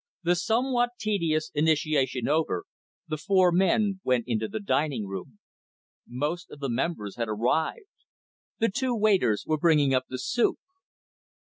[0.23, 2.63] The somewhat tedious initiation over,
[3.07, 5.37] the four men went into the dining room.
[6.07, 7.85] Most of the members had arrived.
[8.57, 10.57] The two waiters were bringing up the soup.